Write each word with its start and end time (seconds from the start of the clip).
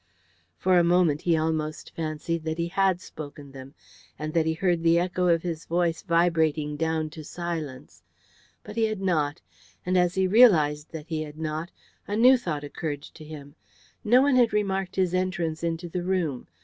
For 0.57 0.79
a 0.79 0.83
moment 0.83 1.21
he 1.21 1.37
almost 1.37 1.93
fancied 1.93 2.43
that 2.45 2.57
he 2.57 2.69
had 2.69 2.99
spoken 2.99 3.51
them, 3.51 3.75
and 4.17 4.33
that 4.33 4.47
he 4.47 4.53
heard 4.55 4.81
the 4.81 4.97
echo 4.97 5.27
of 5.27 5.43
his 5.43 5.65
voice 5.65 6.01
vibrating 6.01 6.75
down 6.75 7.11
to 7.11 7.23
silence. 7.23 8.01
But 8.63 8.77
he 8.77 8.85
had 8.85 8.99
not, 8.99 9.41
and 9.85 9.95
as 9.99 10.15
he 10.15 10.25
realised 10.27 10.91
that 10.91 11.05
he 11.09 11.21
had 11.21 11.37
not, 11.37 11.69
a 12.07 12.15
new 12.15 12.35
thought 12.35 12.63
occurred 12.63 13.03
to 13.03 13.23
him. 13.23 13.53
No 14.03 14.23
one 14.23 14.37
had 14.37 14.53
remarked 14.53 14.95
his 14.95 15.13
entrance 15.13 15.63
into 15.63 15.87
the 15.87 16.01
room. 16.01 16.47